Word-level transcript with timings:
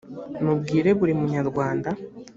mubwire 0.43 0.89
buri 0.99 1.13
munyarwanda 1.19 1.89